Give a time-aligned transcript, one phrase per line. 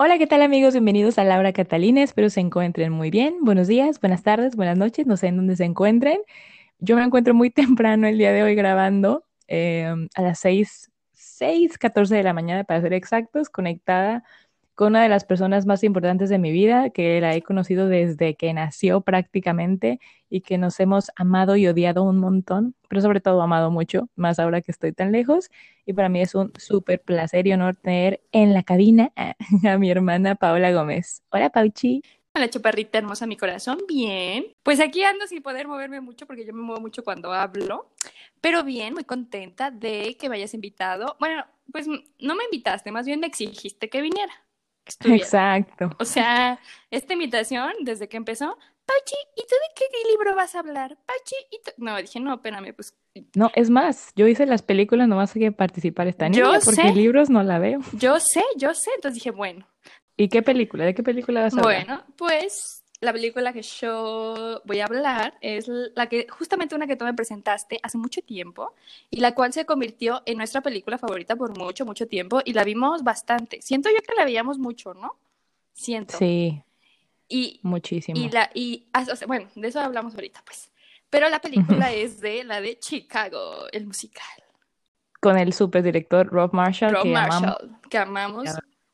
[0.00, 0.74] Hola, ¿qué tal amigos?
[0.74, 2.04] Bienvenidos a Laura Catalina.
[2.04, 3.38] Espero se encuentren muy bien.
[3.42, 5.08] Buenos días, buenas tardes, buenas noches.
[5.08, 6.20] No sé en dónde se encuentren.
[6.78, 11.78] Yo me encuentro muy temprano el día de hoy grabando em, a las 6, 6,
[11.78, 14.22] 14 de la mañana para ser exactos, conectada
[14.78, 18.36] con una de las personas más importantes de mi vida, que la he conocido desde
[18.36, 19.98] que nació prácticamente
[20.30, 24.38] y que nos hemos amado y odiado un montón, pero sobre todo amado mucho, más
[24.38, 25.50] ahora que estoy tan lejos.
[25.84, 29.34] Y para mí es un súper placer y honor tener en la cabina a,
[29.80, 31.24] mi hermana Paola Gómez.
[31.30, 32.00] Hola, Pauchi.
[32.36, 33.80] Hola, chaparrita hermosa, mi corazón.
[33.88, 34.46] Bien.
[34.62, 37.90] Pues aquí ando sin poder moverme mucho porque yo me muevo mucho cuando hablo.
[38.40, 41.16] Pero bien, muy contenta de que me hayas invitado.
[41.18, 44.47] Bueno, pues no me invitaste, más bien me exigiste que viniera.
[45.04, 45.90] Exacto.
[45.98, 46.58] O sea,
[46.90, 48.56] esta invitación, desde que empezó,
[48.88, 50.96] Pachi, ¿y tú de qué libro vas a hablar?
[51.04, 51.72] Pachi, ¿y tú?
[51.76, 52.94] No, dije, no, espérame, pues.
[53.34, 56.92] No, es más, yo hice las películas, no vas a participar esta niña, yo porque
[56.92, 57.80] libros no la veo.
[57.92, 59.66] Yo sé, yo sé, entonces dije, bueno.
[60.16, 60.84] ¿Y qué película?
[60.84, 61.86] ¿De qué película vas a hablar?
[61.86, 66.96] Bueno, pues la película que yo voy a hablar es la que, justamente una que
[66.96, 68.74] tú me presentaste hace mucho tiempo
[69.10, 72.64] y la cual se convirtió en nuestra película favorita por mucho, mucho tiempo y la
[72.64, 73.62] vimos bastante.
[73.62, 75.16] Siento yo que la veíamos mucho, ¿no?
[75.72, 76.18] Siento.
[76.18, 76.62] Sí.
[77.28, 78.18] Y, Muchísimo.
[78.18, 80.72] Y la, y, ah, bueno, de eso hablamos ahorita, pues.
[81.10, 84.24] Pero la película es de la de Chicago, el musical.
[85.20, 86.92] Con el superdirector Rob Marshall.
[86.92, 88.48] Rob Marshall, que amamos.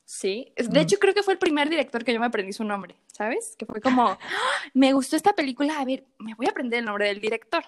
[0.04, 2.96] Sí, de hecho creo que fue el primer director que yo me aprendí su nombre,
[3.06, 3.56] ¿sabes?
[3.58, 4.18] Que fue como,
[4.74, 7.64] me gustó esta película, a ver, me voy a aprender el nombre del director.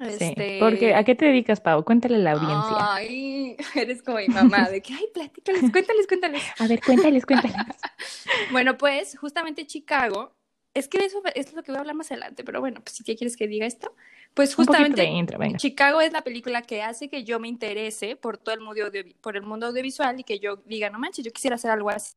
[0.00, 1.84] Sí, este porque ¿a qué te dedicas, Pau?
[1.84, 2.94] Cuéntale a la audiencia.
[2.94, 6.42] Ay, eres como mi mamá, de que, ay, platícales, cuéntales, cuéntales.
[6.58, 7.56] A ver, cuéntales, cuéntales.
[8.52, 10.34] bueno, pues, justamente Chicago,
[10.72, 12.96] es que de eso es lo que voy a hablar más adelante, pero bueno, pues
[12.96, 13.94] si quieres que diga esto,
[14.34, 15.08] pues justamente
[15.56, 18.82] Chicago es la película que hace que yo me interese por todo el mundo,
[19.20, 22.14] por el mundo audiovisual y que yo diga, no manches, yo quisiera hacer algo así.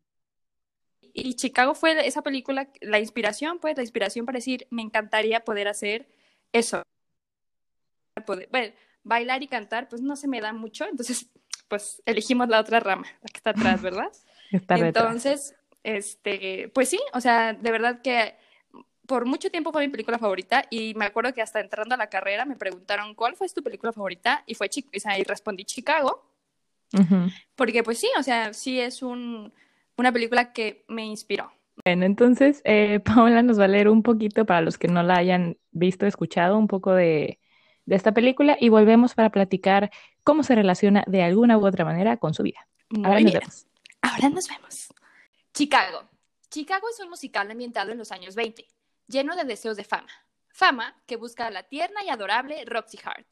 [1.13, 5.68] Y Chicago fue esa película, la inspiración, pues la inspiración para decir, me encantaría poder
[5.68, 6.07] hacer
[6.51, 6.84] eso.
[8.25, 11.30] Poder, bueno, bailar y cantar, pues no se me da mucho, entonces,
[11.68, 14.12] pues elegimos la otra rama, la que está atrás, ¿verdad?
[14.51, 18.35] Está entonces, este, pues sí, o sea, de verdad que
[19.08, 22.08] por mucho tiempo fue mi película favorita y me acuerdo que hasta entrando a la
[22.08, 26.24] carrera me preguntaron cuál fue tu película favorita y fue o sea, y respondí Chicago
[27.56, 29.52] porque pues sí, o sea, sí es un,
[29.97, 31.52] una película que me inspiró.
[31.84, 35.18] Bueno, entonces eh, Paola nos va a leer un poquito para los que no la
[35.18, 37.40] hayan visto, escuchado un poco de,
[37.86, 39.92] de esta película y volvemos para platicar
[40.24, 42.68] cómo se relaciona de alguna u otra manera con su vida.
[43.03, 43.68] Ahora nos vemos.
[44.02, 44.94] Ahora nos vemos.
[45.53, 46.03] Chicago.
[46.50, 48.68] Chicago es un musical ambientado en los años 20
[49.08, 50.09] lleno de deseos de fama.
[50.50, 53.28] Fama que busca a la tierna y adorable Roxy Hart.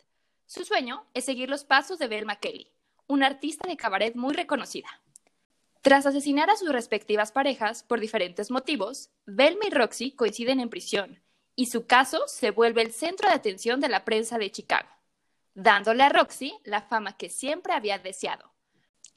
[0.45, 2.71] Su sueño es seguir los pasos de Velma Kelly,
[3.07, 4.87] una artista de cabaret muy reconocida.
[5.81, 11.21] Tras asesinar a sus respectivas parejas por diferentes motivos, Velma y Roxy coinciden en prisión
[11.55, 14.89] y su caso se vuelve el centro de atención de la prensa de Chicago,
[15.53, 18.51] dándole a Roxy la fama que siempre había deseado,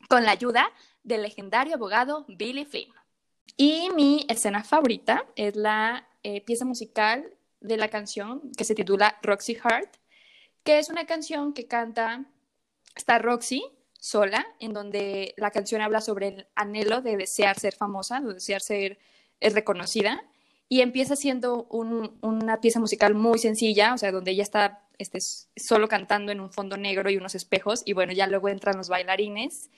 [0.09, 0.71] con la ayuda
[1.03, 2.93] del legendario abogado Billy Flynn.
[3.57, 9.19] Y mi escena favorita es la eh, pieza musical de la canción que se titula
[9.23, 9.97] Roxy Heart,
[10.63, 12.25] que es una canción que canta,
[12.97, 13.63] está Roxy
[14.01, 18.63] sola, en donde la canción habla sobre el anhelo de desear ser famosa, de desear
[18.63, 18.99] ser
[19.41, 20.25] eh, reconocida,
[20.67, 25.89] y empieza siendo una pieza musical muy sencilla, o sea, donde ella está este, solo
[25.89, 29.71] cantando en un fondo negro y unos espejos, y bueno, ya luego entran los bailarines,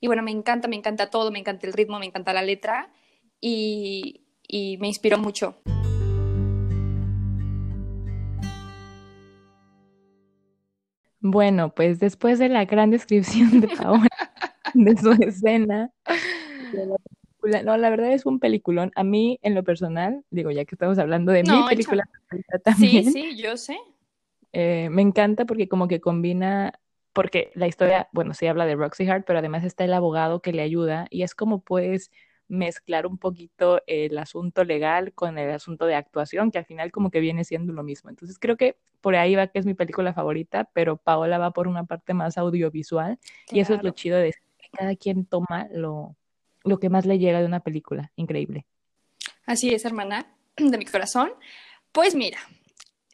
[0.00, 2.92] y bueno, me encanta, me encanta todo, me encanta el ritmo, me encanta la letra,
[3.40, 4.20] y
[4.50, 5.56] me inspiró mucho.
[11.26, 14.06] Bueno, pues después de la gran descripción de Paola
[14.74, 15.90] de su escena,
[17.64, 18.92] no, la verdad es un peliculón.
[18.94, 22.04] A mí, en lo personal, digo, ya que estamos hablando de mi película
[22.62, 23.10] también.
[23.10, 23.78] Sí, sí, yo sé.
[24.52, 26.78] Eh, me encanta porque como que combina,
[27.14, 30.52] porque la historia, bueno, sí habla de Roxy Hart, pero además está el abogado que
[30.52, 32.10] le ayuda y es como pues
[32.48, 37.10] mezclar un poquito el asunto legal con el asunto de actuación, que al final como
[37.10, 38.10] que viene siendo lo mismo.
[38.10, 41.68] Entonces creo que por ahí va que es mi película favorita, pero Paola va por
[41.68, 43.18] una parte más audiovisual
[43.50, 46.16] y eso es lo chido de que cada quien toma lo,
[46.64, 48.12] lo que más le llega de una película.
[48.16, 48.66] Increíble.
[49.46, 50.26] Así es, hermana
[50.56, 51.32] de mi corazón.
[51.92, 52.38] Pues mira,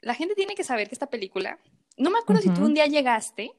[0.00, 1.58] la gente tiene que saber que esta película,
[1.96, 3.52] no me acuerdo si tú un día llegaste,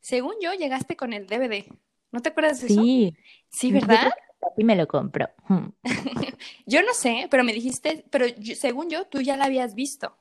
[0.00, 1.66] según yo, llegaste con el DVD.
[2.10, 2.82] ¿No te acuerdas de eso?
[2.82, 3.14] Sí.
[3.48, 4.12] Sí, ¿verdad?
[4.56, 5.30] Y me lo compro.
[5.48, 5.68] Hmm.
[6.66, 10.16] yo no sé, pero me dijiste, pero según yo, tú ya la habías visto.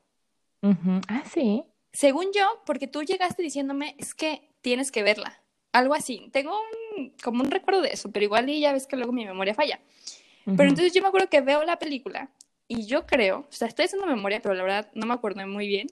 [1.08, 1.64] Ah, sí.
[1.92, 5.42] Según yo, porque tú llegaste diciéndome, es que tienes que verla.
[5.74, 6.30] Algo así.
[6.32, 6.54] Tengo
[6.98, 9.54] un, como un recuerdo de eso, pero igual y ya ves que luego mi memoria
[9.56, 9.80] falla.
[10.46, 12.32] Pero entonces yo me acuerdo que veo la película
[12.68, 15.68] y yo creo, o sea, estoy haciendo memoria, pero la verdad no me acuerdo muy
[15.68, 15.88] bien.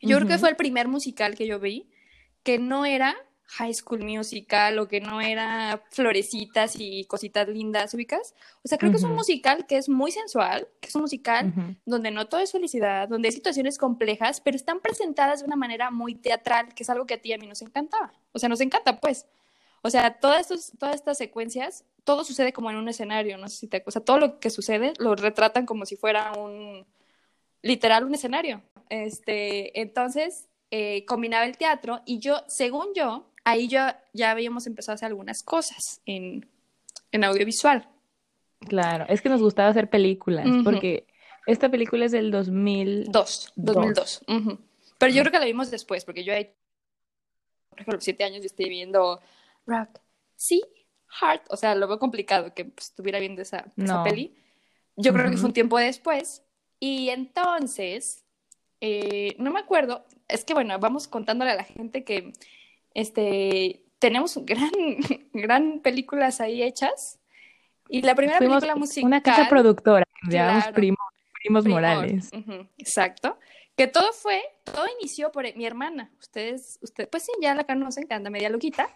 [0.00, 1.90] Yo creo que fue el primer musical que yo vi
[2.42, 3.16] que no era
[3.52, 8.34] High School Musical o que no era florecitas y cositas lindas, ubicas.
[8.62, 11.52] O sea, creo que es un musical que es muy sensual, que es un musical
[11.84, 15.90] donde no todo es felicidad, donde hay situaciones complejas, pero están presentadas de una manera
[15.90, 18.12] muy teatral, que es algo que a ti y a mí nos encantaba.
[18.32, 19.26] O sea, nos encanta, pues.
[19.82, 23.56] O sea, todas, estos, todas estas secuencias, todo sucede como en un escenario, no sé
[23.56, 23.82] si te...
[23.86, 26.86] O sea, todo lo que sucede lo retratan como si fuera un...
[27.62, 28.62] literal, un escenario.
[28.90, 33.80] Este, entonces, eh, combinaba el teatro y yo, según yo, ahí yo
[34.12, 36.48] ya habíamos empezado a hacer algunas cosas en,
[37.12, 37.88] en audiovisual.
[38.60, 41.06] Claro, es que nos gustaba hacer películas, porque
[41.46, 43.52] esta película es del 2002.
[43.56, 44.24] 2002.
[44.98, 46.52] Pero yo creo que la vimos después, porque yo ahí,
[47.70, 49.20] por ejemplo, siete años yo estoy viendo
[49.66, 50.00] Rock,
[50.36, 50.62] sí,
[51.20, 54.36] Heart, o sea, lo veo complicado que pues, estuviera viendo esa, esa peli.
[54.96, 56.42] Yo creo que fue un tiempo después.
[56.78, 58.24] Y entonces,
[58.80, 62.32] eh, no me acuerdo, es que bueno, vamos contándole a la gente que
[62.94, 64.70] este, tenemos gran,
[65.32, 67.18] gran películas ahí hechas.
[67.88, 69.06] Y la primera película musical.
[69.06, 70.98] Una casa productora, claro, primos,
[71.42, 72.30] primos, Morales.
[72.78, 73.36] exacto.
[73.76, 76.10] Que todo fue, todo inició por mi hermana.
[76.20, 78.88] Ustedes, usted, pues sí, ya la conocen, que anda media loquita.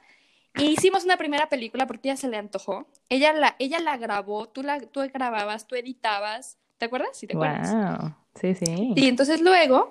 [0.56, 2.87] Y hicimos una primera película porque ella se le antojó.
[3.08, 6.58] Ella la, ella la grabó, tú la, tú grababas, tú editabas.
[6.79, 7.11] ¿Te acuerdas?
[7.14, 7.73] Sí, te acuerdas.
[7.73, 8.14] Wow.
[8.37, 8.93] Sí, sí.
[8.94, 9.90] Y entonces luego,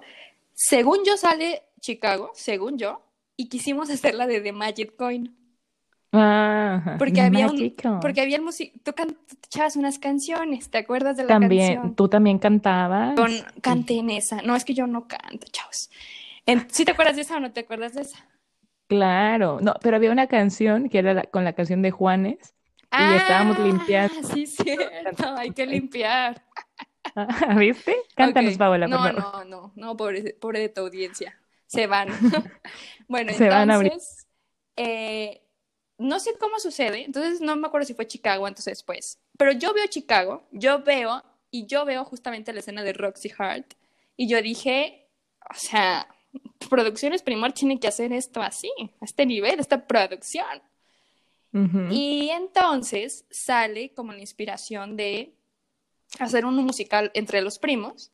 [0.54, 3.02] según yo sale Chicago, según yo,
[3.38, 5.36] y quisimos hacerla de The Magic Coin.
[6.16, 8.94] Ah, porque había un, porque había el músico, tú,
[9.48, 11.96] echabas unas canciones, ¿te acuerdas de la también, canción?
[11.96, 13.16] Tú también cantabas.
[13.16, 13.32] Con,
[13.62, 14.44] canté en esa.
[14.44, 15.90] No, es que yo no canto, chavos.
[16.68, 18.28] ¿Sí te acuerdas de esa o no te acuerdas de esa?
[18.88, 22.54] Claro, no, pero había una canción que era con la canción de Juanes
[22.92, 24.28] y estábamos ah, limpiando.
[24.34, 26.44] Sí, cierto, hay que limpiar.
[27.58, 27.96] ¿Viste?
[28.16, 31.40] Cántanos, Paola, no, por No, no, no, pobre, pobre de tu audiencia.
[31.74, 32.08] Se van.
[33.08, 33.94] bueno, Se entonces, van a abrir.
[34.76, 35.42] Eh,
[35.98, 39.52] no sé cómo sucede, entonces no me acuerdo si fue Chicago antes o después, pero
[39.52, 43.74] yo veo Chicago, yo veo, y yo veo justamente la escena de Roxy Hart,
[44.18, 45.08] y yo dije,
[45.50, 46.08] o sea,
[46.70, 50.62] Producciones Primor tiene que hacer esto así, a este nivel, esta producción.
[51.92, 55.36] Y entonces sale como la inspiración de
[56.18, 58.12] hacer un musical entre los primos,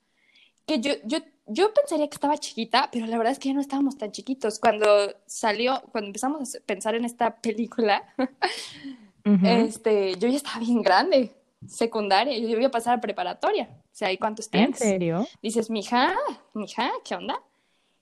[0.67, 1.19] que yo, yo,
[1.50, 4.60] yo pensaría que estaba chiquita, pero la verdad es que ya no estábamos tan chiquitos.
[4.60, 4.88] Cuando
[5.25, 8.04] salió, cuando empezamos a pensar en esta película,
[9.44, 11.31] este, yo ya estaba bien grande,
[11.68, 13.69] secundaria, yo iba a pasar a preparatoria.
[13.72, 14.81] O sea, ¿y cuántos tienes?
[14.81, 15.28] ¿En serio?
[15.42, 16.16] Dices, mija,
[16.54, 17.42] mija, ¿qué onda?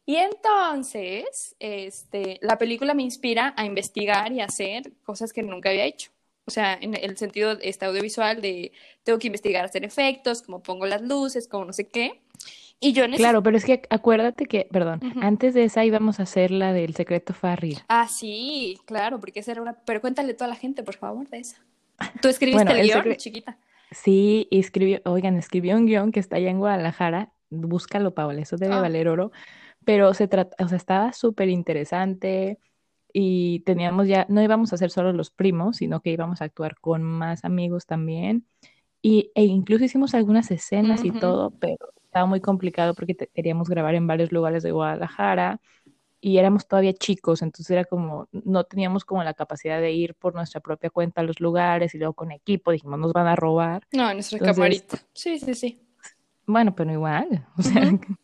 [0.05, 5.69] Y entonces, este, la película me inspira a investigar y a hacer cosas que nunca
[5.69, 6.11] había hecho.
[6.45, 8.71] O sea, en el sentido este audiovisual de
[9.03, 12.21] tengo que investigar, hacer efectos, cómo pongo las luces, cómo no sé qué.
[12.79, 16.51] Y yo Claro, pero es que acuérdate que, perdón, antes de esa íbamos a hacer
[16.51, 17.79] la del secreto Farril.
[17.87, 19.73] Ah, sí, claro, porque esa era una...
[19.85, 21.57] Pero cuéntale a toda la gente, por favor, de esa.
[22.21, 23.57] ¿Tú escribiste el, guion, chiquita?
[23.91, 27.31] Sí, escribió, oigan, escribió un guion que está allá en Guadalajara.
[27.49, 28.81] Búscalo, Paola, eso debe ah.
[28.81, 29.31] valer oro.
[29.83, 32.59] Pero se trata, o sea, estaba súper interesante
[33.13, 36.75] y teníamos ya, no íbamos a ser solo los primos, sino que íbamos a actuar
[36.79, 38.45] con más amigos también.
[39.01, 43.93] Y, e incluso hicimos algunas escenas y todo, pero estaba muy complicado porque queríamos grabar
[43.93, 45.61] en varios lugares de Guadalajara
[46.19, 50.33] y éramos todavía chicos, entonces era como, no teníamos como la capacidad de ir por
[50.33, 53.85] nuestra propia cuenta a los lugares y luego con equipo, dijimos, nos van a robar.
[53.91, 54.97] No, nuestra camarita.
[55.13, 55.79] Sí, sí, sí.
[56.47, 57.83] Bueno, pero igual, o sea,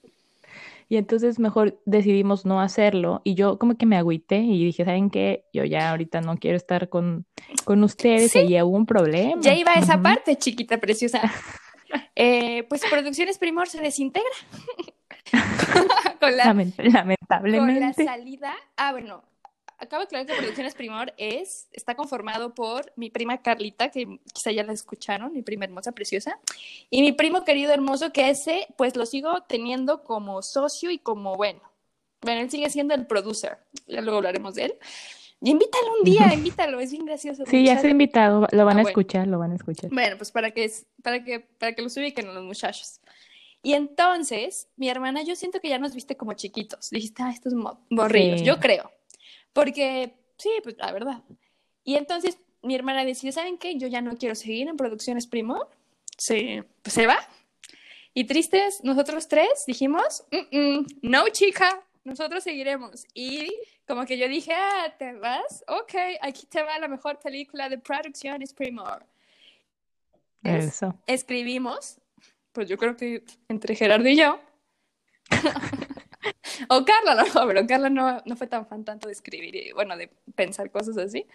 [0.90, 5.12] y entonces mejor decidimos no hacerlo y yo como que me agüité y dije, ¿saben
[5.12, 5.46] qué?
[5.54, 7.28] Yo ya ahorita no quiero estar con,
[7.64, 9.40] con ustedes y ya hubo un problema.
[9.40, 11.22] Ya iba esa parte, chiquita preciosa.
[12.16, 14.30] Eh, pues Producciones Primor se desintegra.
[16.20, 16.46] con la,
[16.78, 17.58] lamentablemente.
[17.58, 19.24] Con la salida, ah, bueno,
[19.78, 24.52] acabo de aclarar que Producciones Primor es, está conformado por mi prima Carlita, que quizá
[24.52, 26.40] ya la escucharon, mi prima hermosa, preciosa,
[26.90, 31.36] y mi primo querido hermoso, que ese, pues lo sigo teniendo como socio y como,
[31.36, 31.62] bueno,
[32.22, 33.58] bueno, él sigue siendo el producer,
[33.88, 34.76] ya luego hablaremos de él.
[35.44, 37.44] Y invítalo un día, invítalo, es bien gracioso.
[37.46, 38.90] Sí, ya se ha invitado, lo van Ah, a bueno.
[38.90, 39.90] escuchar, lo van a escuchar.
[39.92, 40.72] Bueno, pues para que,
[41.04, 43.02] para que, para que los ubiquen los muchachos.
[43.62, 46.90] Y entonces, mi hermana, yo siento que ya nos viste como chiquitos.
[46.90, 48.46] Dijiste, ah, estos mo- morrillos, Sí.
[48.46, 48.90] yo creo.
[49.54, 51.24] Porque, sí, pues la verdad.
[51.84, 53.78] Y entonces mi hermana decide, ¿saben qué?
[53.78, 55.68] Yo ya no quiero seguir en Producciones Primo.
[56.18, 57.18] Sí, pues se va.
[58.14, 63.06] Y tristes, nosotros tres dijimos, "Mm, mm, no, chica, nosotros seguiremos.
[63.14, 63.54] Y
[63.88, 65.64] como que yo dije, ah, ¿te vas?
[65.68, 68.84] Ok, aquí te va la mejor película de Producciones Primo.
[70.44, 71.00] Es- Eso.
[71.08, 72.00] escribimos,
[72.52, 74.40] pues yo creo que entre Gerardo y yo,
[76.70, 79.96] o Carla, no, pero Carla no, no fue tan fan tanto de escribir y bueno,
[79.98, 81.26] de pensar cosas así.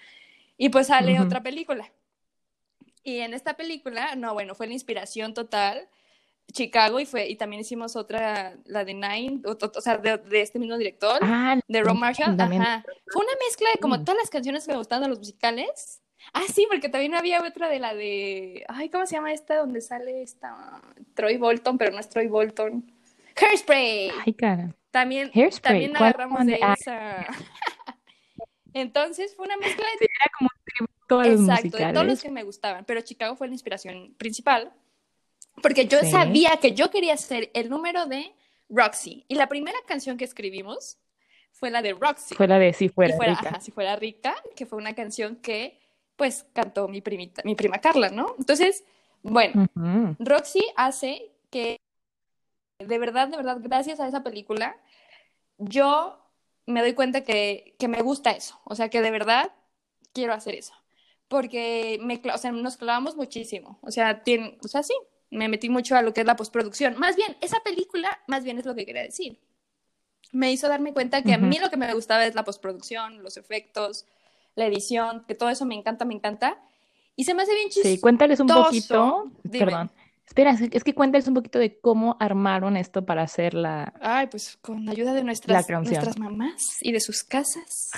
[0.57, 1.25] Y pues sale Ujú.
[1.25, 1.91] otra película.
[3.03, 5.89] Y en esta película, no, bueno, fue la inspiración total.
[6.52, 10.59] Chicago y fue y también hicimos otra la de Nine o, sea de, de este
[10.59, 12.62] mismo director Ah, de Ron Marshall también.
[12.62, 14.05] ajá fue una mezcla de como Mm.
[14.05, 16.00] todas las canciones que me gustaban de los musicales
[16.33, 19.81] ah sí porque también había otra de la de ay cómo se llama esta donde
[19.83, 20.81] sale esta
[21.14, 22.90] Troy Bolton pero no es Troy Bolton
[23.37, 24.75] Hairspray Ay, cara.
[24.90, 26.59] también Hairspray, también ¿cuál agarramos de?
[26.62, 26.75] Ah.
[26.81, 27.26] esa
[28.73, 32.23] entonces fue una mezcla de Era como un tributo a los Exacto, de todos los
[32.23, 34.73] que me gustaban, pero Chicago fue la inspiración principal,
[35.62, 36.11] porque yo Sí.
[36.11, 38.35] sabía que yo quería ser el número de
[38.69, 40.99] Roxy, y la primera canción que escribimos
[41.53, 43.49] fue la de Roxy, Fue la de Si fuera fuera, rica.
[43.50, 45.81] ajá, si fuera rica, que fue una canción que,
[46.17, 48.35] pues, cantó mi primita, mi prima Carla, ¿no?
[48.38, 48.85] Entonces,
[49.23, 49.67] bueno.
[50.19, 51.79] Roxy hace que,
[52.79, 54.77] de verdad, de verdad, gracias a esa película,
[55.59, 56.19] yo
[56.67, 58.61] me doy cuenta que, que me gusta eso.
[58.65, 59.50] O sea, que de verdad
[60.12, 60.75] quiero hacer eso.
[61.27, 63.79] Porque me, o sea, nos clavamos muchísimo.
[63.83, 64.95] O sea, tiene, o sea, sí,
[65.31, 66.99] me metí mucho a lo que es la postproducción.
[66.99, 69.39] Más bien, esa película, más bien es lo que quería decir.
[70.33, 73.37] Me hizo darme cuenta que a mí lo que me gustaba es la postproducción, los
[73.37, 74.07] efectos,
[74.55, 76.59] la edición, que todo eso me encanta, me encanta.
[77.17, 77.95] Y se me hace bien chistoso.
[77.95, 79.31] Sí, cuéntales un poquito.
[79.43, 79.65] Dime.
[79.65, 79.91] Perdón.
[80.27, 83.95] Espera, es que cuéntales un poquito de cómo armaron esto para hacer la.
[84.01, 87.91] Ay, pues con la ayuda de nuestras, nuestras mamás y de sus casas.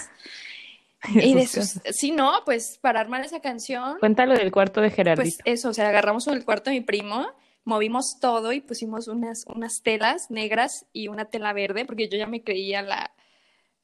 [1.09, 1.81] Y de sus.
[1.93, 5.43] Sí, no, pues para armar esa canción, Cuéntalo del cuarto de pues Gerardito.
[5.45, 7.27] eso, o sea, agarramos el cuarto de mi primo,
[7.65, 12.27] movimos todo y pusimos unas, unas telas negras y una tela verde, porque yo ya
[12.27, 13.13] me creía la,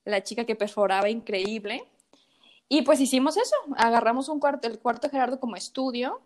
[0.04, 1.84] la chica que perforaba increíble.
[2.68, 6.20] Y pues hicimos eso, agarramos un cuarto, el cuarto de Gerardo como estudio,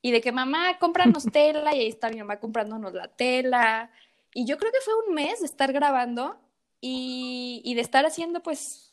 [0.00, 3.90] y de que mamá, cómpranos tela, y ahí está mi mamá comprándonos la tela.
[4.34, 6.36] Y yo creo que fue un mes de estar grabando
[6.80, 8.91] y, y de estar haciendo pues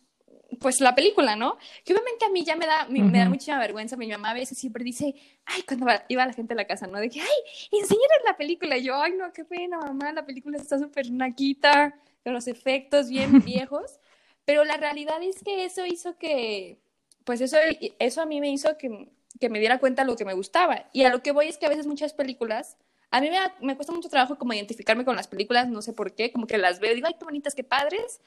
[0.60, 1.58] pues la película, ¿no?
[1.86, 3.96] Que obviamente a mí ya me da, me, me da muchísima vergüenza.
[3.98, 5.14] Mi mamá a veces siempre dice,
[5.46, 7.00] ay, cuando va- iba la gente a la casa, ¿no?
[7.00, 7.28] De que, ay,
[7.72, 8.78] enséñales la película.
[8.78, 13.10] Y yo, ay, no, qué pena, mamá, la película está súper naquita, con los efectos
[13.10, 14.00] bien viejos.
[14.46, 16.80] Pero la realidad es que eso hizo que,
[17.24, 17.58] pues eso,
[18.00, 20.90] eso a mí me hizo que, que me diera cuenta de lo que me gustaba.
[20.94, 22.78] Y a lo que voy es que a veces muchas películas,
[23.12, 26.16] a mí me, me cuesta mucho trabajo como identificarme con las películas, no sé por
[26.16, 28.22] qué, como que las veo y digo, ay, qué bonitas, qué padres,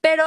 [0.00, 0.24] pero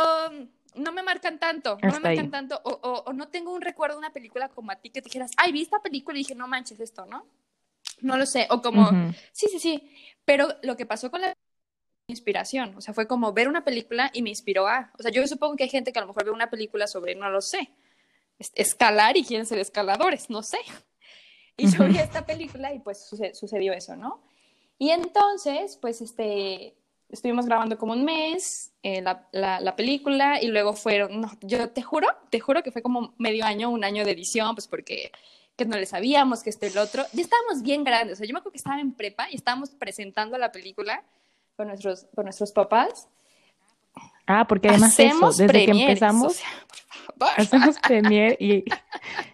[0.75, 2.31] no me marcan tanto, no Hasta me marcan ahí.
[2.31, 5.01] tanto, o, o- o no tengo un recuerdo de una película como a ti que
[5.01, 7.25] te dijeras, ay, vi esta película y dije, no manches esto, ¿no?
[8.01, 8.89] No lo sé, o como,
[9.31, 9.91] sí, sí, sí,
[10.25, 11.33] pero lo que pasó con la
[12.07, 15.25] inspiración, o sea, fue como ver una película y me inspiró a, o sea, yo
[15.27, 17.69] supongo que hay gente que a lo mejor ve una película sobre, no lo sé,
[18.39, 20.57] es- escalar y quieren ser escaladores, no sé.
[21.55, 24.21] Y yo vi esta película y pues suce- sucedió eso, ¿no?
[24.79, 26.75] Y entonces, pues, este,
[27.13, 31.69] estuvimos grabando como un mes eh, la, la, la película y luego fueron, no, yo
[31.69, 35.11] te juro, te juro que fue como medio año, un año de edición, pues porque
[35.55, 37.03] que no le sabíamos, que esto y lo otro.
[37.13, 39.69] Ya estábamos bien grandes, o sea, yo me acuerdo que estaba en prepa y estábamos
[39.69, 41.03] presentando la película
[41.55, 43.07] con nuestros, con nuestros papás.
[44.25, 47.33] Ah, porque además eso, desde que empezamos, o sea, por favor.
[47.37, 48.63] hacemos premier y,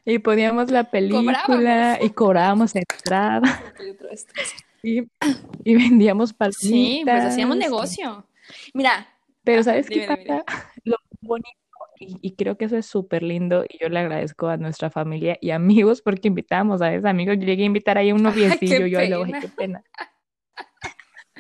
[0.04, 2.06] y poníamos la película Cobrábamos.
[2.06, 3.42] y cobrábamos entrada
[4.84, 6.62] Y vendíamos palomitas.
[6.62, 8.26] Sí, pues hacíamos negocio.
[8.74, 9.08] Mira,
[9.44, 10.46] Pero Ajá, ¿sabes qué dime, dime, pasa?
[10.84, 11.50] Lo bonito,
[12.00, 15.38] y, y creo que eso es súper lindo, y yo le agradezco a nuestra familia
[15.42, 17.38] y amigos porque invitamos a esos amigos.
[17.40, 19.84] Yo llegué a invitar ahí a un qué noviecillo, yo luego, qué pena.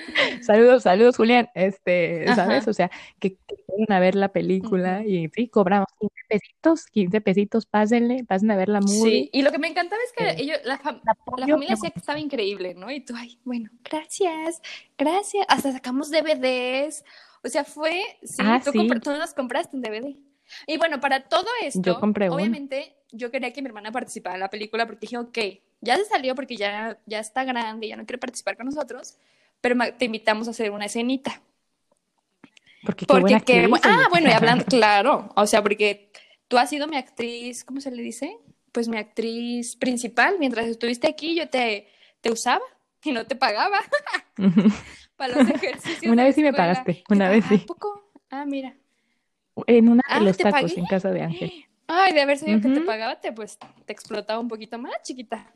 [0.41, 1.50] Saludos, saludos, Julián.
[1.53, 2.63] Este, ¿sabes?
[2.63, 2.70] Ajá.
[2.70, 7.65] O sea, que, fueron a ver la película y sí, cobramos 15 pesitos, 15 pesitos,
[7.65, 9.01] pásenle, pasen a ver la movie.
[9.01, 12.00] Sí, y lo que me encantaba es que Eh, ellos, la, fam- familia decía que
[12.00, 12.89] estaba increíble, ¿no?
[12.91, 14.62] Y tú, ay, bueno, gracias,
[14.98, 15.46] gracias.
[15.48, 17.03] Hasta sacamos DVDs.
[17.44, 18.88] O sea, fue, sí, Ah, tú, sí.
[19.01, 20.15] tú nos compraste un DVD.
[20.68, 22.36] Y bueno, para todo esto, Yo compré uno.
[22.36, 25.38] obviamente yo quería que mi hermana participara en la película porque dije, ok,
[25.82, 29.18] ya se salió porque ya, ya está grande, ya no quiere participar con nosotros,
[29.61, 31.41] pero te invitamos a hacer una escenita.
[32.83, 36.11] Porque qué Porque, actriz, ah, bueno, y hablando, claro, o sea, porque
[36.47, 38.37] tú has sido mi actriz, ¿cómo se le dice?
[38.71, 41.89] Pues mi actriz principal, mientras estuviste aquí yo te,
[42.21, 42.61] te usaba
[43.03, 43.79] y no te pagaba
[45.17, 46.11] para los ejercicios.
[46.11, 47.55] Una vez sí me pagaste, ¿Te una vez sí.
[47.55, 48.11] ¿A poco?
[48.29, 48.75] Ah, mira.
[49.67, 50.79] En una de Ah, los ¿te tacos pagué?
[50.79, 51.51] en casa de Ángel.
[51.87, 55.51] Ay, de haber sabido que te pagaba, te, pues te explotaba un poquito más, chiquita.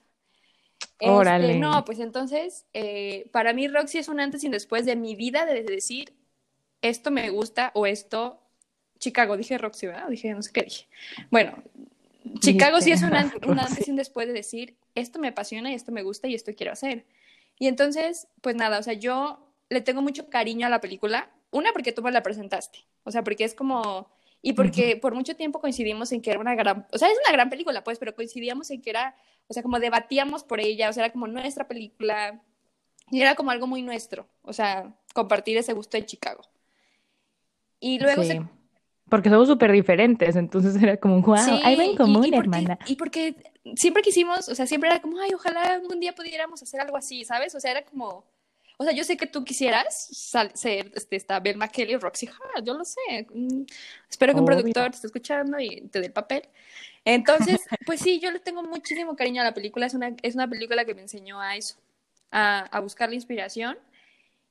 [1.04, 1.60] Este, Órale.
[1.60, 5.16] no, pues entonces, eh, para mí Roxy es un antes y un después de mi
[5.16, 6.14] vida de decir,
[6.82, 8.40] esto me gusta o esto,
[9.00, 10.08] Chicago, dije Roxy, ¿verdad?
[10.08, 10.88] Dije, no sé qué dije.
[11.30, 11.62] Bueno,
[12.40, 15.72] Chicago sí es un, an- un antes y un después de decir, esto me apasiona
[15.72, 17.06] y esto me gusta y esto quiero hacer.
[17.60, 21.30] Y entonces, pues nada, o sea, yo le tengo mucho cariño a la película.
[21.52, 22.80] Una, porque tú me la presentaste.
[23.04, 24.10] O sea, porque es como...
[24.42, 26.88] Y porque por mucho tiempo coincidimos en que era una gran...
[26.92, 29.16] O sea, es una gran película, pues, pero coincidíamos en que era...
[29.48, 32.42] O sea, como debatíamos por ella, o sea, era como nuestra película.
[33.12, 34.28] Y era como algo muy nuestro.
[34.44, 36.42] O sea, compartir ese gusto de Chicago.
[37.80, 38.30] Y luego Sí.
[38.30, 38.42] se
[39.10, 42.40] Porque somos súper diferentes, entonces era como, wow, Sí, algo en y- común, y, porque,
[42.40, 42.80] hermana.
[42.88, 43.36] y porque
[43.76, 47.24] siempre quisimos, o sea, siempre era como, ay, ojalá algún día pudiéramos hacer algo así,
[47.26, 47.54] ¿sabes?
[47.54, 48.24] O sea, era como,
[48.78, 50.08] o sea, yo sé que tú quisieras
[50.54, 53.28] ser este, esta Belma Kelly o Roxy Hart, yo lo sé.
[53.34, 53.64] Mm,
[54.10, 56.44] espero que un productor te esté escuchando y te dé el papel.
[57.06, 60.48] Entonces, pues sí, yo le tengo muchísimo cariño a la película, es una, es una
[60.48, 61.76] película que me enseñó a eso,
[62.32, 63.78] a, a buscar la inspiración.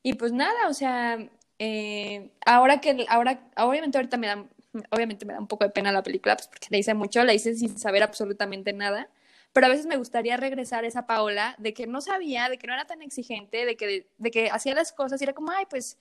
[0.02, 1.18] Y pues nada, o sea,
[1.64, 4.44] eh, ahora que, ahora, obviamente ahorita me da,
[4.90, 7.34] obviamente me da un poco de pena la película, pues porque la hice mucho, la
[7.34, 9.08] hice sin saber absolutamente nada,
[9.52, 12.66] pero a veces me gustaría regresar a esa Paola de que no sabía, de que
[12.66, 15.66] no era tan exigente, de que, de que hacía las cosas y era como, ay,
[15.68, 15.98] pues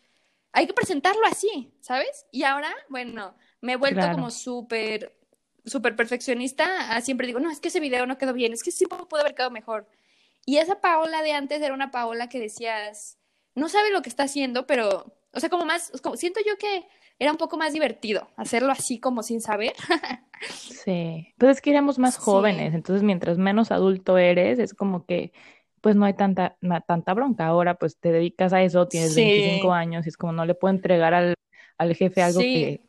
[0.54, 2.26] hay que presentarlo así, ¿sabes?
[2.32, 4.14] Y ahora, bueno, me he vuelto Claro.
[4.16, 5.16] como súper,
[5.66, 8.72] súper perfeccionista, ah, siempre digo, no, es que ese video no quedó bien, es que
[8.72, 9.88] sí pudo haber quedado mejor.
[10.46, 13.18] Y esa Paola de antes era una Paola que decías,
[13.56, 16.88] no sabe lo que está haciendo, pero, o sea, como más, como, siento yo que
[17.22, 19.74] era un poco más divertido hacerlo así como sin saber.
[20.50, 21.34] Sí.
[21.38, 22.22] Pues es que éramos más Sí.
[22.24, 25.32] jóvenes, entonces mientras menos adulto eres, es como que
[25.82, 27.46] pues no hay tanta, na- tanta bronca.
[27.46, 29.22] Ahora pues te dedicas a eso, tienes Sí.
[29.24, 31.36] 25 años y es como no le puedo entregar al,
[31.78, 32.54] al jefe algo Sí.
[32.54, 32.82] que,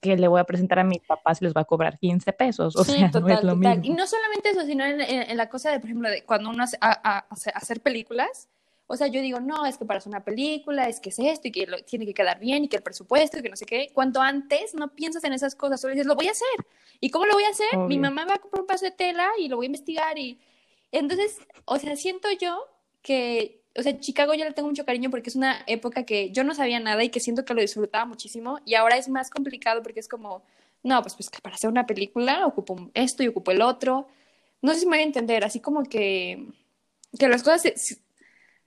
[0.00, 2.74] que le voy a presentar a mis papás y les va a cobrar 15 pesos.
[2.74, 3.80] O Sí, sea, no total, es lo total.
[3.84, 6.50] Y no solamente eso, sino en, en- en la cosa de, por ejemplo, de cuando
[6.50, 8.48] uno hace, a, a- hace- hacer películas,
[8.90, 11.46] o sea, yo digo, no, es que para hacer una película, es que es esto,
[11.48, 13.66] y que lo- tiene que quedar bien, y que el presupuesto, y que no sé
[13.66, 13.90] qué.
[13.92, 16.48] Cuanto antes no piensas en esas cosas, solo dices, lo voy a hacer.
[17.00, 17.68] ¿Y cómo lo voy a hacer?
[17.76, 18.00] Mi Obvio.
[18.00, 20.38] mamá va a comprar un pedazo de tela y lo voy a investigar, y
[20.90, 22.66] entonces, o sea, siento yo
[23.02, 26.42] que, o sea, Chicago yo le tengo mucho cariño porque es una época que yo
[26.42, 29.82] no sabía nada y que siento que lo disfrutaba muchísimo, y ahora es más complicado
[29.82, 30.42] porque es como
[30.82, 34.06] no, pues, pues que para hacer una película ocupo esto y ocupo el otro.
[34.62, 36.46] No sé si me voy a entender, así como que,
[37.18, 37.98] que las cosas, se-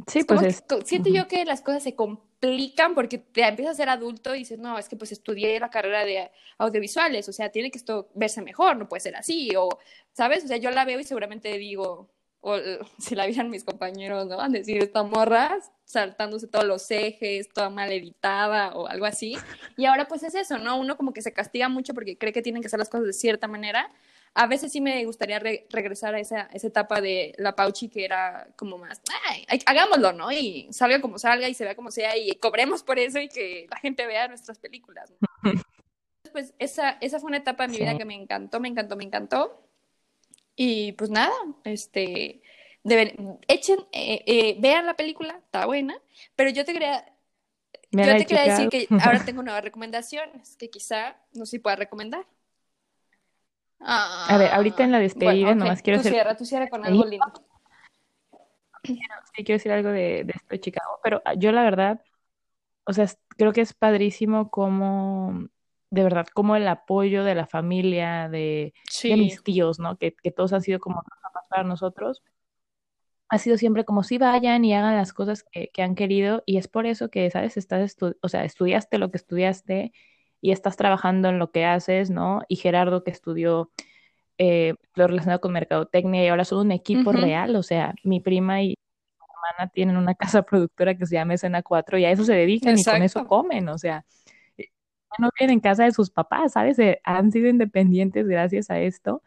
[0.07, 0.63] Sí, pues es.
[0.85, 4.59] siento yo que las cosas se complican porque te empiezas a ser adulto y dices,
[4.59, 8.41] no, es que pues estudié la carrera de audiovisuales, o sea, tiene que esto verse
[8.41, 9.69] mejor, no puede ser así, o,
[10.13, 10.43] ¿sabes?
[10.45, 12.09] O sea, yo la veo y seguramente digo,
[12.41, 12.57] o
[12.99, 14.37] si la vieran mis compañeros, ¿no?
[14.37, 19.37] Van a decir, esta morra saltándose todos los ejes, toda mal editada o algo así.
[19.77, 20.79] Y ahora pues es eso, ¿no?
[20.79, 23.13] Uno como que se castiga mucho porque cree que tienen que hacer las cosas de
[23.13, 23.91] cierta manera.
[24.33, 28.05] A veces sí me gustaría re- regresar a esa, esa etapa de la Pauchi que
[28.05, 30.31] era como más, "Ay, hagámoslo, ¿no?
[30.31, 33.67] Y salga como salga y se vea como sea y cobremos por eso y que
[33.69, 35.11] la gente vea nuestras películas.
[35.11, 35.27] ¿no?
[36.31, 37.97] Pues esa, esa fue una etapa de mi vida Sí.
[37.97, 39.67] que me encantó, me encantó, me encantó.
[40.55, 41.33] Y pues nada,
[41.65, 42.41] este,
[42.83, 45.99] deben, echen, eh, eh, vean la película, está buena,
[46.37, 47.05] pero yo te quería,
[47.91, 51.59] Vean yo te quería decir que ahora tengo nuevas recomendaciones que quizá no sé si
[51.59, 52.25] pueda recomendar.
[53.83, 56.69] A ver, ahorita en la despedida Bueno, ok, nomás quiero tú hacer- cierra, tú cierra
[56.69, 57.25] con algo lindo.
[58.83, 58.99] Sí,
[59.43, 62.01] quiero decir algo de, de esto de Chicago, pero ah, yo la verdad,
[62.85, 63.05] o sea,
[63.37, 65.47] creo que es padrísimo como,
[65.89, 68.73] de verdad, como el apoyo de la familia, de,
[69.17, 69.97] mis tíos, ¿no?
[69.97, 71.03] Que, que todos han sido como
[71.49, 72.23] para nosotros.
[73.29, 76.57] Ha sido siempre como si vayan y hagan las cosas que, que han querido y
[76.57, 77.55] es por eso que, ¿sabes?
[77.55, 79.93] Estás estu- o sea, estudiaste lo que estudiaste
[80.41, 82.41] y estás trabajando en lo que haces, ¿no?
[82.47, 83.71] Y Gerardo que estudió
[84.37, 88.63] eh, lo relacionado con mercadotecnia y ahora son un equipo real, o sea, mi prima
[88.63, 88.75] y mi
[89.29, 92.77] hermana tienen una casa productora que se llama Escena 4 y a eso se dedican
[92.77, 94.03] y con eso comen, o sea,
[94.57, 94.69] eh,
[95.11, 96.79] ya no viven en casa de sus papás, ¿sabes?
[96.79, 99.21] Eh, han sido independientes gracias a esto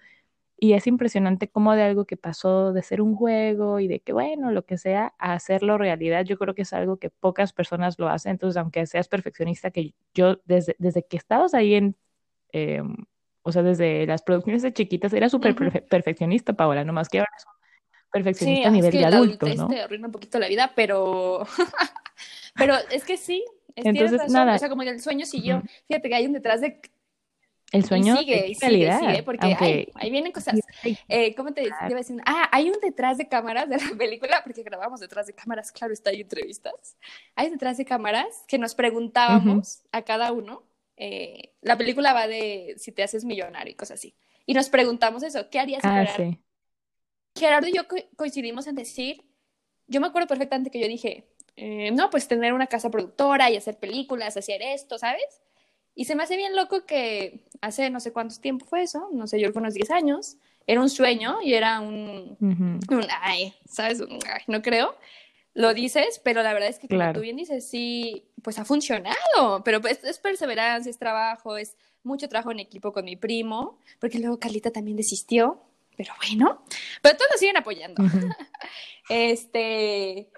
[0.58, 4.12] y es impresionante cómo de algo que pasó de ser un juego y de que,
[4.12, 7.98] bueno, lo que sea, a hacerlo realidad, yo creo que es algo que pocas personas
[7.98, 11.96] lo hacen, entonces aunque seas perfeccionista, que yo desde, desde que estabas ahí en
[12.52, 12.82] eh,
[13.44, 15.54] o sea, desde las producciones de chiquitas era súper
[15.88, 17.44] perfeccionista, Paola, nomás que ahora es
[18.10, 19.68] perfeccionista a nivel de adulto, ¿no?
[19.68, 21.46] te arruina un poquito la vida, pero,
[22.54, 23.44] pero es que sí,
[23.76, 24.54] Entonces, nada.
[24.54, 25.62] O sea, como el sueño siguió.
[25.88, 26.80] Fíjate que hay un detrás de
[27.72, 30.60] el sueño sigue, sigue, sigue, porque ahí vienen cosas.
[31.08, 32.20] Eh, ¿Cómo te iba decir?
[32.24, 35.92] Ah, hay un detrás de cámaras de la película, porque grabamos detrás de cámaras, claro,
[35.92, 36.96] está ahí entrevistas.
[37.34, 40.62] Hay detrás de cámaras que nos preguntábamos a cada uno.
[40.96, 44.14] Eh, la película va de si te haces millonario y cosas así.
[44.46, 45.84] Y nos preguntamos eso, ¿qué harías?
[45.84, 46.38] Ah, Gerardo?
[47.34, 47.82] Gerardo y yo
[48.16, 49.24] coincidimos en decir,
[49.88, 53.56] yo me acuerdo perfectamente que yo dije, eh, no, pues tener una casa productora y
[53.56, 55.42] hacer películas, hacer esto, ¿sabes?
[55.94, 59.26] Y se me hace bien loco que hace no sé cuántos tiempo fue eso, no
[59.26, 64.02] sé, yo creo unos 10 años, era un sueño y era un, un ay, ¿sabes?
[64.48, 64.96] no creo.
[65.52, 69.62] Lo dices, pero la verdad es que como tú bien dices, sí, pues ha funcionado,
[69.64, 74.18] pero pues es perseverancia, es trabajo, es mucho trabajo en equipo con mi primo, porque
[74.18, 75.62] luego Carlita también desistió,
[75.96, 76.64] pero bueno,
[77.02, 78.02] pero todos siguen apoyando.
[79.08, 80.28] este,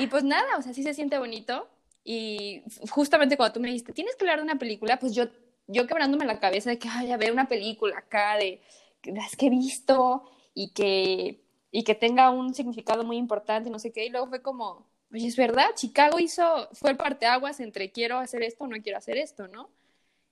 [0.00, 1.68] y pues nada, o sea, sí se siente bonito
[2.04, 5.26] y justamente cuando tú me dijiste, tienes que hablar de una película, pues yo,
[5.66, 8.60] yo quebrándome la cabeza de que, ay, a ver, una película acá de
[9.04, 13.92] las que he visto y que, y que tenga un significado muy importante, no sé
[13.92, 14.06] qué.
[14.06, 18.42] Y luego fue como, oye, es verdad, Chicago hizo, fue el parteaguas entre quiero hacer
[18.42, 19.68] esto o no quiero hacer esto, ¿no?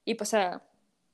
[0.05, 0.61] Y pues, uh,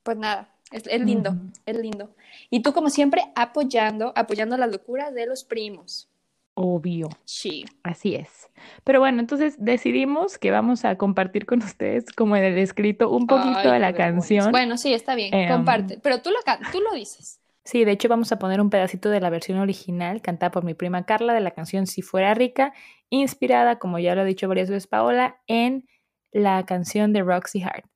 [0.02, 1.34] pues nada, es, es lindo,
[1.66, 2.14] es lindo.
[2.48, 6.08] Y tú, como siempre, apoyando, apoyando las locuras de los primos.
[6.54, 7.08] Obvio.
[7.24, 7.64] Sí.
[7.82, 8.48] Así es.
[8.84, 13.26] Pero bueno, entonces decidimos que vamos a compartir con ustedes, como en el escrito, un
[13.26, 14.52] poquito de la canción.
[14.52, 15.98] Bueno, sí, está bien, em, comparte.
[16.00, 16.38] Pero tú lo,
[16.70, 17.40] tú lo dices.
[17.64, 20.74] Sí, de hecho vamos a poner un pedacito de la versión original cantada por mi
[20.74, 22.74] prima Carla de la canción Si fuera rica,
[23.08, 25.88] inspirada, como ya lo ha dicho varias veces Paola, en
[26.30, 27.86] la canción de Roxy Hart.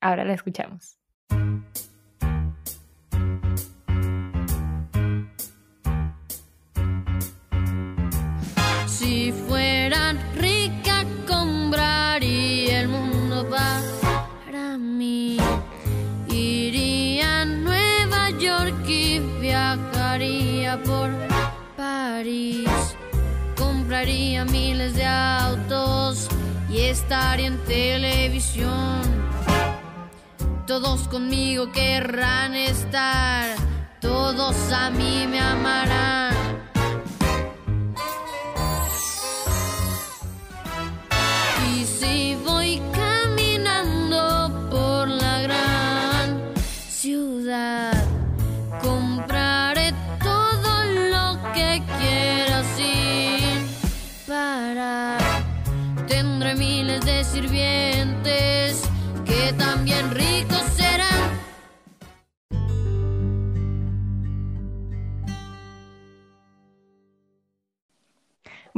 [0.00, 0.98] Ahora la escuchamos.
[24.02, 26.26] Compraría miles de autos
[26.68, 29.00] y estaría en televisión.
[30.66, 33.54] Todos conmigo querrán estar,
[34.00, 36.34] todos a mí me amarán.
[41.72, 42.51] Y si voy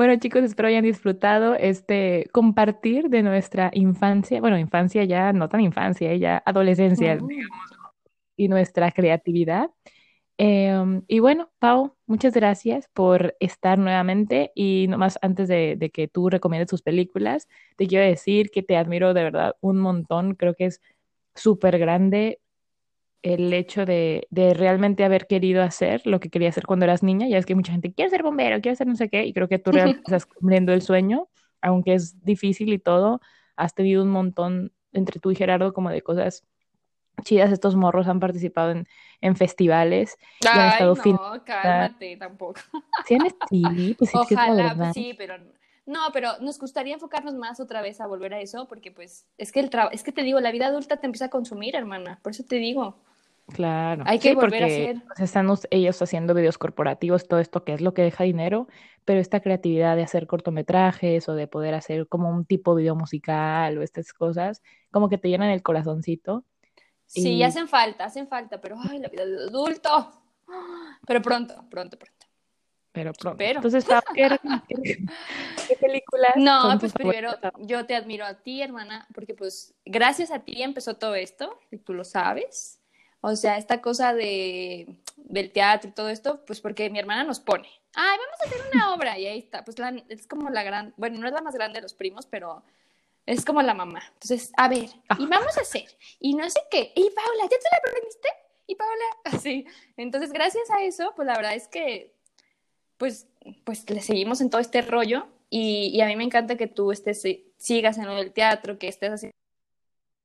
[0.05, 5.62] Bueno chicos, espero hayan disfrutado este compartir de nuestra infancia, bueno, infancia ya, no tan
[5.62, 7.31] infancia, ya adolescencia, digamos,
[8.37, 9.71] y nuestra creatividad.
[10.37, 16.07] Em, y bueno, Pau, muchas gracias por estar nuevamente y nomás antes de, de, que
[16.07, 20.53] tú recomiendes tus películas, te quiero decir que te admiro de verdad un montón, creo
[20.53, 20.83] que es
[21.35, 22.40] súper grande
[23.24, 27.26] el hecho de, de, realmente haber querido hacer lo que quería hacer cuando eras niña,
[27.26, 29.48] ya es que mucha gente quiere ser bombero, quiere ser no sé qué, y creo
[29.48, 31.28] que tú realmente estás cumpliendo el sueño,
[31.62, 33.20] aunque es difícil y todo,
[33.56, 36.44] has tenido un montón entre tú y Gerardo como de cosas
[37.22, 38.87] chidas, estos morros han participado en,
[39.22, 42.60] en festivales y han estado no, cálmate, tampoco.
[43.06, 43.16] Sí,
[43.48, 45.37] sí, pues sí, Ojalá, pues sí, pero
[45.87, 49.50] no, pero nos gustaría enfocarnos más otra vez a volver a eso, porque pues es
[49.50, 52.20] que el trabajo, es que te digo, la vida adulta te empieza a consumir, hermana,
[52.22, 52.98] por eso te digo.
[53.52, 54.04] Claro.
[54.07, 55.02] Hay que volver a hacer.
[55.07, 58.68] Pues, están ellos haciendo videos corporativos, todo esto que es lo que deja dinero,
[59.04, 63.76] pero esta creatividad de hacer cortometrajes o de poder hacer como un tipo video musical
[63.76, 66.44] o estas cosas, como que te llenan el corazoncito
[67.07, 70.12] Sí, hacen falta, hacen falta, pero ay, la vida de adulto.
[71.07, 72.26] Pero pronto, pronto, pronto.
[72.92, 73.42] Pero pronto.
[73.42, 74.38] Entonces, ¿qué,
[75.68, 76.33] qué, películas?
[76.37, 80.96] No, pues primero yo te admiro a ti, hermana, porque pues gracias a ti empezó
[80.96, 82.80] todo esto, y tú lo sabes.
[83.26, 87.40] O sea, esta cosa de, del teatro y todo esto, pues porque mi hermana nos
[87.40, 89.78] pone, ay, vamos a hacer una obra, y ahí está, pues
[90.10, 92.62] es como la gran, bueno, no es la más grande de los primos, pero
[93.24, 94.02] es como la mamá.
[94.12, 95.87] Entonces, a ver, y vamos a hacer,
[96.20, 96.92] y no sé qué.
[96.94, 98.28] Y Paula, ¿ya te la aprendiste?
[98.66, 99.66] Y Paula, así.
[99.96, 102.12] Entonces, gracias a eso, pues la verdad es que,
[102.98, 103.26] pues,
[103.64, 105.28] pues le seguimos en todo este rollo.
[105.48, 107.22] Y, y a mí me encanta que tú estés,
[107.56, 109.30] sigas en lo del teatro, que estés así,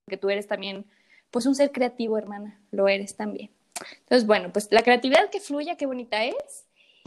[0.10, 0.86] que tú eres también,
[1.32, 3.52] pues un ser creativo, hermana, lo eres también.
[4.02, 6.66] Entonces, bueno, pues la creatividad que fluya, qué bonita es.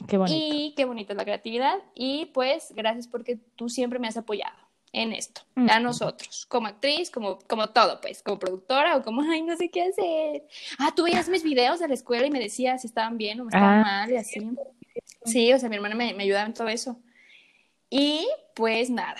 [0.08, 0.36] Qué bonito.
[0.36, 1.78] Y qué bonita es la creatividad.
[1.94, 4.56] Y pues gracias porque tú siempre me has apoyado
[4.94, 5.70] en esto, Mm.
[5.70, 9.70] a nosotros, como actriz, como, como todo, pues, como productora o como, ay, no sé
[9.70, 10.46] qué hacer.
[10.78, 13.44] Ah, tú veías mis videos de la escuela y me decías si estaban bien o
[13.44, 14.40] me estaban Ah, mal y así.
[15.24, 16.98] Sí, o sea, mi hermana me, me ayudaba en todo eso.
[17.88, 19.16] Y pues nada.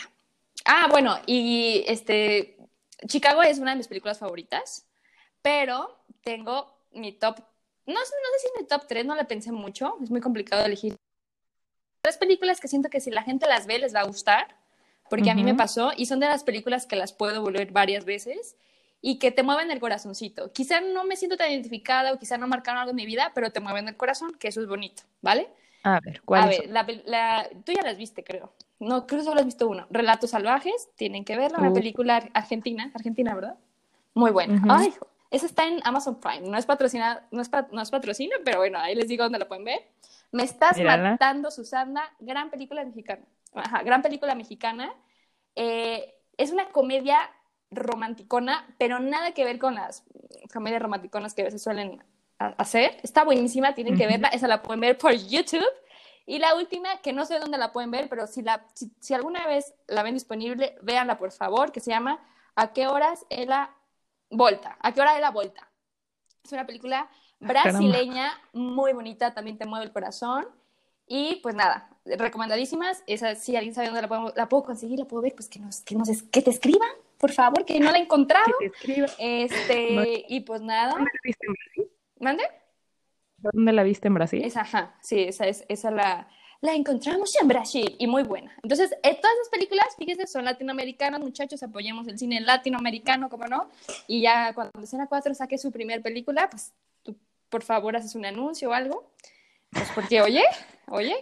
[0.64, 2.56] Ah, bueno, y este,
[3.06, 4.86] Chicago es una de mis películas favoritas,
[5.42, 7.38] pero tengo mi top,
[7.86, 10.96] no, no sé si mi top 3, no la pensé mucho, es muy complicado elegir.
[12.02, 14.56] Tres películas que siento que si la gente las ve les va a gustar,
[15.08, 18.04] porque a mí me pasó, y son de las películas que las puedo volver varias
[18.04, 18.56] veces
[19.00, 20.52] y que te mueven el corazoncito.
[20.52, 23.50] Quizá no me siento tan identificada o quizá no marcaron algo en mi vida, pero
[23.50, 25.48] te mueven el corazón, que eso es bonito, ¿vale?
[25.82, 28.52] A ver, ¿cuál A ver, la, la- tú ya las viste, creo.
[28.78, 29.86] No, creo que solo has visto uno.
[29.90, 31.74] Relatos salvajes, tienen que verla, una Uh.
[31.74, 33.56] película ar- argentina, argentina, ¿verdad?
[34.14, 34.54] Muy buena.
[34.54, 34.66] Ujú.
[34.70, 34.94] Ay,
[35.32, 36.48] esa está en Amazon Prime.
[36.48, 39.38] No es patrocinada, no es, pa- no es patrocinio, pero bueno, ahí les digo dónde
[39.38, 39.80] la pueden ver.
[40.30, 41.10] Me estás Mírala.
[41.12, 42.02] matando, Susana.
[42.20, 43.22] Gran película mexicana.
[43.54, 44.92] Ajá, gran película mexicana.
[45.56, 47.18] Eh, es una comedia
[47.70, 50.04] romanticona, pero nada que ver con las
[50.52, 52.02] comedias romanticonas que a veces suelen
[52.38, 52.98] hacer.
[53.02, 54.28] Está buenísima, tienen que verla.
[54.28, 55.64] Esa la pueden ver por YouTube.
[56.24, 59.12] Y la última, que no sé dónde la pueden ver, pero si, la, si, si
[59.12, 62.20] alguna vez la ven disponible, véanla por favor, que se llama
[62.54, 63.74] ¿A qué horas es la
[64.32, 64.76] volta?
[64.80, 65.68] ¿A qué hora es la volta?
[66.44, 70.46] Es una película brasileña, muy bonita, también te mueve el corazón.
[71.06, 73.02] Y pues nada, recomendadísimas.
[73.06, 75.58] Esa, si alguien sabe dónde la, podemos- la puedo conseguir, la puedo ver, pues que,
[75.58, 78.46] nos, que, nos, es- que te escriban, por favor, que no la he encontrado.
[78.58, 79.06] Que te escriba.
[79.18, 81.90] Este, y pues nada, ¿Dónde la viste en Brasil?
[82.20, 82.44] ¿mande?
[83.36, 84.42] ¿Dónde la viste en Brasil?
[84.44, 86.28] Esa, ajá, sí, esa es, esa la,
[86.62, 88.56] la encontramos en Brasil y muy buena.
[88.62, 93.68] Entonces, eh, todas esas películas, fíjense, son latinoamericanas, muchachos, apoyemos el cine latinoamericano, como no,
[94.06, 96.72] y ya cuando Escena 4 saque su primer película, pues
[97.02, 97.16] tú,
[97.50, 99.10] por favor, haces un anuncio o algo,
[99.70, 100.44] pues porque, oye,
[100.86, 101.16] oye,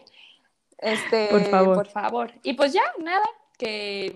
[0.77, 1.75] este, Por favor.
[1.75, 2.33] por favor.
[2.43, 3.25] Y pues ya, nada,
[3.57, 4.15] que,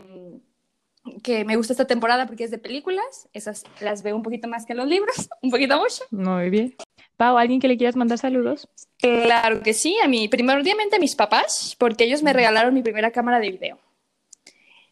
[1.23, 4.67] que me gusta esta temporada porque es de películas, esas las veo un poquito más
[4.67, 6.05] que los libros, un poquito mucho.
[6.11, 6.77] Muy bien.
[7.17, 8.69] Pau, ¿alguien que le quieras mandar saludos?
[8.99, 13.11] Claro que sí, a mí, primordialmente a mis papás, porque ellos me regalaron mi primera
[13.13, 13.79] cámara de video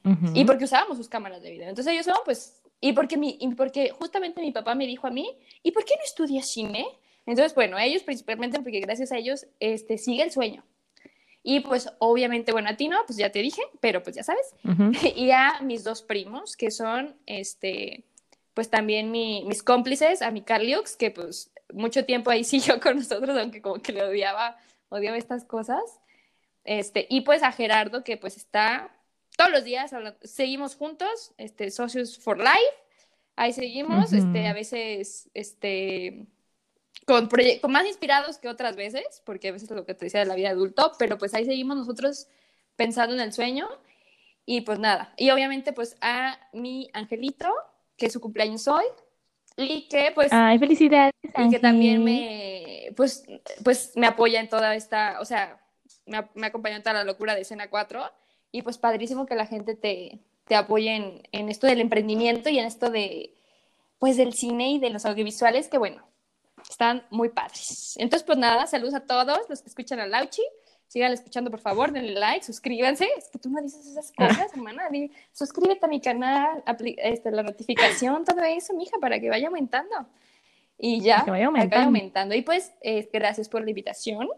[0.04, 0.32] Ujú.
[0.34, 1.68] y porque usábamos sus cámaras de video.
[1.68, 5.10] Entonces ellos son, pues, y porque, mi, y porque justamente mi papá me dijo a
[5.10, 6.86] mí, ¿y por qué no estudias cine?
[7.26, 10.64] Entonces, bueno, ellos principalmente porque gracias a ellos este, sigue el sueño.
[11.44, 14.54] Y pues obviamente, bueno, a ti no, pues ya te dije, pero pues ya sabes.
[14.64, 14.90] Ujú.
[15.16, 18.02] Y a mis dos primos, que son, este,
[18.54, 22.96] pues también mi- mis cómplices, a mi Carliux, que pues mucho tiempo ahí siguió con
[22.96, 24.56] nosotros, aunque como que le odiaba,
[24.88, 25.82] odiaba estas cosas.
[26.64, 28.90] Este, y pues a Gerardo, que pues está
[29.36, 32.76] todos los días, seguimos juntos, este, socios for life,
[33.36, 34.16] ahí seguimos, Ujú.
[34.16, 36.26] este, a veces, este,
[37.06, 37.28] con,
[37.60, 40.26] con más inspirados que otras veces, porque a veces es lo que te decía de
[40.26, 42.28] la vida adulto, pero pues ahí seguimos nosotros
[42.76, 43.68] pensando en el sueño
[44.44, 47.52] y pues nada, y obviamente pues a mi angelito,
[47.96, 48.84] que es su cumpleaños hoy,
[49.56, 53.24] y que pues Ay, felicidades, y que también me, pues,
[53.62, 55.60] pues me apoya en toda esta, o sea,
[56.06, 58.02] me, me acompañó en toda la locura de escena 4
[58.50, 62.58] y pues padrísimo que la gente te, te apoye en, en esto del emprendimiento y
[62.58, 63.34] en esto de,
[63.98, 66.02] pues del cine y de los audiovisuales que bueno,
[66.68, 67.94] están muy padres.
[67.98, 70.42] Entonces pues nada, saludos a todos los que escuchan a Lauchi.
[70.92, 73.08] Sigan escuchando, por favor, denle like, suscríbanse.
[73.16, 74.90] Es que tú no dices esas cosas, hermana.
[75.32, 76.62] Suscríbete a mi canal,
[76.98, 80.06] este, la notificación, todo eso, mija, para que vaya aumentando.
[80.76, 81.86] Y ya, Que vaya para que vaya aumentando.
[81.86, 82.34] aumentando.
[82.34, 84.28] Y pues, eh, gracias por la invitación.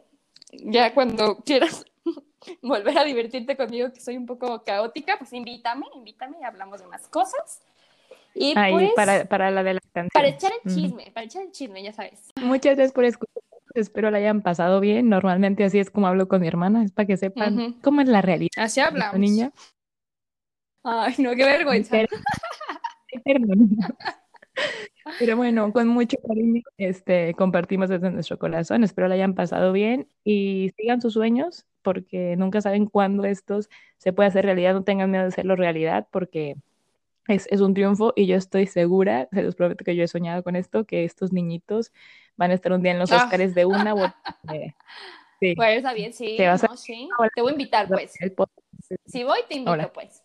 [0.53, 1.85] Ya cuando quieras
[2.63, 6.87] volver a divertirte conmigo, que soy un poco caótica, pues invítame, invítame y hablamos de
[6.87, 7.63] más cosas.
[8.33, 10.11] Y Ahí, pues, para, para la de la canción.
[10.15, 12.31] para echar el chisme, para echar el chisme, ya sabes.
[12.41, 13.43] Muchas gracias por escuchar.
[13.75, 15.09] Espero la hayan pasado bien.
[15.09, 18.23] Normalmente así es como hablo con mi hermana, es para que sepan cómo es la
[18.23, 19.19] realidad Así hablamos.
[19.19, 19.53] niña.
[20.85, 21.97] Ay, no, qué vergüenza.
[25.19, 28.85] Pero bueno, con mucho cariño este, compartimos desde nuestro corazón.
[28.85, 34.13] Espero la hayan pasado bien y sigan sus sueños porque nunca saben cuándo estos se
[34.13, 34.75] puede hacer realidad.
[34.75, 36.57] No tengan miedo de hacerlo realidad porque
[37.29, 40.43] es, es un triunfo y yo estoy segura, se los prometo que yo he soñado
[40.43, 41.93] con esto, que estos niñitos
[42.37, 43.25] van a estar un día en los Ah.
[43.25, 43.99] Óscares de una u.
[45.41, 45.53] Sí.
[45.57, 47.09] Bueno, está bien, sí, Te vas a- sí.
[47.35, 48.15] Te voy a invitar, pues.
[49.07, 50.23] Si voy, te invito, pues.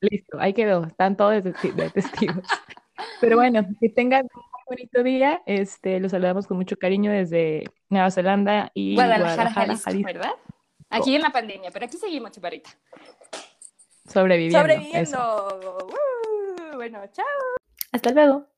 [0.00, 2.44] Listo, ahí quedó, están todos de, testi- de testigos.
[3.20, 5.40] Pero bueno, que tengan un bonito día.
[5.46, 10.30] Este, los saludamos con mucho cariño desde Nueva Zelanda y Guadalajara, Guadalajara, Jalisco, Jalisco, ¿verdad?
[10.90, 12.70] Aquí en la pandemia, pero aquí seguimos, chuparita.
[14.08, 14.58] Sobreviviendo.
[14.58, 15.00] Sobreviviendo.
[15.00, 15.58] eso.
[16.72, 17.24] Uh, bueno, chao.
[17.92, 18.53] Hasta luego.